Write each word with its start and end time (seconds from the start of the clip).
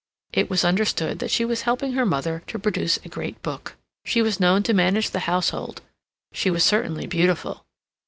It 0.33 0.49
was 0.49 0.65
understood 0.65 1.19
that 1.19 1.29
she 1.29 1.45
was 1.45 1.61
helping 1.61 1.91
her 1.91 2.07
mother 2.07 2.41
to 2.47 2.57
produce 2.57 2.97
a 2.97 3.07
great 3.07 3.39
book. 3.43 3.75
She 4.03 4.19
was 4.23 4.39
known 4.39 4.63
to 4.63 4.73
manage 4.73 5.11
the 5.11 5.29
household. 5.29 5.83
She 6.33 6.49
was 6.49 6.63
certainly 6.63 7.05
beautiful. 7.05 7.67